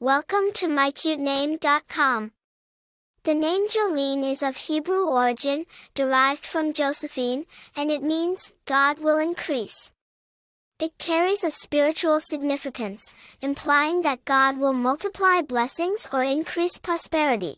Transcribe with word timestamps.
Welcome 0.00 0.52
to 0.54 0.68
mycutename.com. 0.68 2.30
The 3.24 3.34
name 3.34 3.68
Jolene 3.68 4.30
is 4.30 4.44
of 4.44 4.56
Hebrew 4.56 5.04
origin, 5.08 5.66
derived 5.96 6.46
from 6.46 6.72
Josephine, 6.72 7.46
and 7.74 7.90
it 7.90 8.04
means, 8.04 8.52
God 8.64 9.00
will 9.00 9.18
increase. 9.18 9.90
It 10.78 10.96
carries 10.98 11.42
a 11.42 11.50
spiritual 11.50 12.20
significance, 12.20 13.12
implying 13.42 14.02
that 14.02 14.24
God 14.24 14.58
will 14.58 14.72
multiply 14.72 15.42
blessings 15.42 16.06
or 16.12 16.22
increase 16.22 16.78
prosperity. 16.78 17.56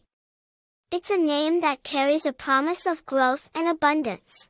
It's 0.91 1.11
a 1.11 1.19
name 1.19 1.61
that 1.61 1.83
carries 1.83 2.25
a 2.25 2.33
promise 2.33 2.87
of 2.87 3.05
growth 3.05 3.51
and 3.55 3.69
abundance. 3.69 4.49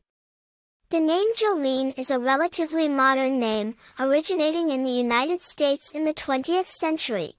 The 0.90 1.00
name 1.00 1.34
Jolene 1.34 1.98
is 1.98 2.12
a 2.12 2.20
relatively 2.20 2.86
modern 2.86 3.40
name, 3.40 3.74
originating 3.98 4.70
in 4.70 4.84
the 4.84 4.90
United 4.92 5.42
States 5.42 5.90
in 5.92 6.04
the 6.04 6.14
20th 6.14 6.68
century. 6.68 7.34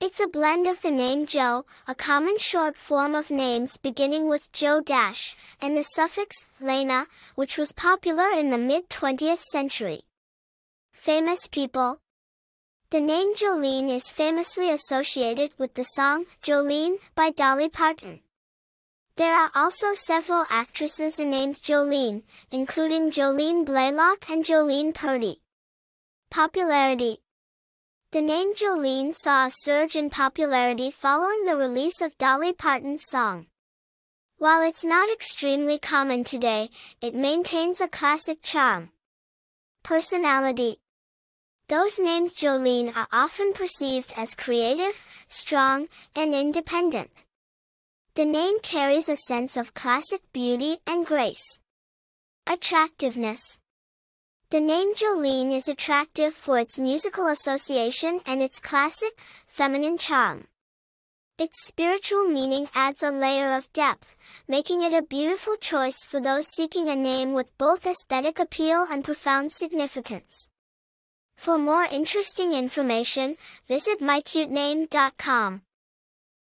It's 0.00 0.20
a 0.20 0.26
blend 0.26 0.66
of 0.66 0.82
the 0.82 0.90
name 0.90 1.24
Joe, 1.24 1.64
a 1.86 1.94
common 1.94 2.36
short 2.38 2.76
form 2.76 3.14
of 3.14 3.30
names 3.30 3.76
beginning 3.76 4.28
with 4.28 4.50
Joe 4.52 4.80
Dash, 4.80 5.36
and 5.62 5.76
the 5.76 5.84
suffix 5.84 6.46
Lena, 6.60 7.06
which 7.36 7.56
was 7.56 7.72
popular 7.72 8.28
in 8.28 8.50
the 8.50 8.58
mid-20th 8.58 9.40
century. 9.52 10.02
Famous 10.92 11.46
people 11.46 12.00
The 12.90 13.00
name 13.00 13.34
Jolene 13.34 13.88
is 13.88 14.10
famously 14.10 14.70
associated 14.70 15.52
with 15.58 15.74
the 15.74 15.84
song 15.84 16.26
Jolene 16.42 16.98
by 17.14 17.30
Dolly 17.30 17.68
Parton. 17.68 18.20
There 19.16 19.34
are 19.34 19.52
also 19.54 19.94
several 19.94 20.44
actresses 20.50 21.20
named 21.20 21.56
Jolene, 21.56 22.24
including 22.50 23.10
Jolene 23.10 23.64
Blalock 23.64 24.28
and 24.28 24.44
Jolene 24.44 24.92
Purdy. 24.92 25.40
Popularity 26.30 27.20
the 28.14 28.22
name 28.22 28.54
Jolene 28.54 29.12
saw 29.12 29.46
a 29.46 29.50
surge 29.50 29.96
in 29.96 30.08
popularity 30.08 30.88
following 30.88 31.46
the 31.46 31.56
release 31.56 32.00
of 32.00 32.16
Dolly 32.16 32.52
Parton's 32.52 33.02
song. 33.10 33.46
While 34.38 34.62
it's 34.62 34.84
not 34.84 35.10
extremely 35.12 35.80
common 35.80 36.22
today, 36.22 36.70
it 37.00 37.16
maintains 37.16 37.80
a 37.80 37.88
classic 37.88 38.40
charm. 38.40 38.90
Personality 39.82 40.76
Those 41.66 41.98
named 41.98 42.30
Jolene 42.36 42.96
are 42.96 43.08
often 43.10 43.52
perceived 43.52 44.12
as 44.16 44.36
creative, 44.36 45.02
strong, 45.26 45.88
and 46.14 46.36
independent. 46.36 47.24
The 48.14 48.26
name 48.26 48.60
carries 48.62 49.08
a 49.08 49.16
sense 49.16 49.56
of 49.56 49.74
classic 49.74 50.20
beauty 50.32 50.76
and 50.86 51.04
grace. 51.04 51.58
Attractiveness 52.46 53.58
the 54.54 54.60
name 54.60 54.94
Jolene 54.94 55.50
is 55.50 55.66
attractive 55.66 56.32
for 56.32 56.60
its 56.60 56.78
musical 56.78 57.26
association 57.26 58.20
and 58.24 58.40
its 58.40 58.60
classic, 58.60 59.18
feminine 59.48 59.98
charm. 59.98 60.46
Its 61.40 61.66
spiritual 61.66 62.28
meaning 62.28 62.68
adds 62.72 63.02
a 63.02 63.10
layer 63.10 63.56
of 63.56 63.72
depth, 63.72 64.14
making 64.46 64.82
it 64.82 64.92
a 64.92 65.02
beautiful 65.02 65.56
choice 65.56 66.04
for 66.04 66.20
those 66.20 66.46
seeking 66.46 66.88
a 66.88 66.94
name 66.94 67.32
with 67.32 67.58
both 67.58 67.84
aesthetic 67.84 68.38
appeal 68.38 68.86
and 68.88 69.02
profound 69.02 69.50
significance. 69.50 70.48
For 71.36 71.58
more 71.58 71.88
interesting 71.90 72.52
information, 72.52 73.36
visit 73.66 73.98
mycutename.com. 73.98 75.62